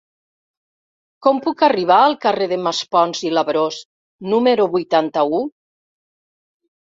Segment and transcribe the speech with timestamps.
[1.25, 3.77] Com puc arribar al carrer de Maspons i Labrós
[4.33, 5.43] número vuitanta-u?